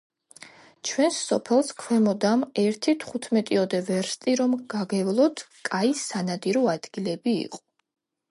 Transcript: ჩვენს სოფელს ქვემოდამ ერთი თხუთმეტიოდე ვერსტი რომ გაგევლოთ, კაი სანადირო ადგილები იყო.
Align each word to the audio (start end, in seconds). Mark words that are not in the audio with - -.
ჩვენს 0.89 1.17
სოფელს 1.31 1.67
ქვემოდამ 1.81 2.45
ერთი 2.61 2.95
თხუთმეტიოდე 3.03 3.81
ვერსტი 3.91 4.35
რომ 4.41 4.57
გაგევლოთ, 4.75 5.45
კაი 5.71 5.93
სანადირო 6.07 6.67
ადგილები 6.77 7.37
იყო. 7.45 7.63